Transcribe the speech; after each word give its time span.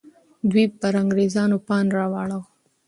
دوی 0.49 0.65
به 0.69 0.75
پر 0.81 0.93
انګریزانو 1.01 1.57
پاڼ 1.67 1.85
را 1.95 2.05
اړوه. 2.21 2.39